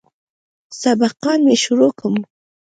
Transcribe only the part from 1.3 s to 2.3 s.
مې شروع کم.